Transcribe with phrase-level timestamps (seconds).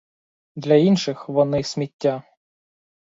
[0.55, 2.23] Для інших вони— сміття.